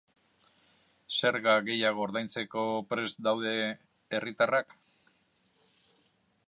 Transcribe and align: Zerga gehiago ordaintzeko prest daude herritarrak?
Zerga 1.17 1.53
gehiago 1.67 2.01
ordaintzeko 2.05 2.63
prest 2.93 3.23
daude 3.29 3.53
herritarrak? 4.19 4.77